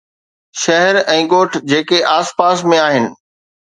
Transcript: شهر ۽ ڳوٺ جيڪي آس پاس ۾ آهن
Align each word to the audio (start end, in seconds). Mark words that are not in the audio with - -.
شهر 0.61 0.99
۽ 1.17 1.21
ڳوٺ 1.33 1.61
جيڪي 1.71 1.99
آس 2.17 2.35
پاس 2.43 2.69
۾ 2.77 2.85
آهن 2.91 3.05